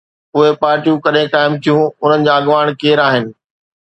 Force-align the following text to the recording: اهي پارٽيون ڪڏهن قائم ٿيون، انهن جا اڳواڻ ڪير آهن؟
اهي 0.35 0.49
پارٽيون 0.61 0.97
ڪڏهن 1.03 1.27
قائم 1.35 1.53
ٿيون، 1.63 1.83
انهن 2.03 2.19
جا 2.25 2.33
اڳواڻ 2.39 2.65
ڪير 2.81 3.03
آهن؟ 3.07 3.25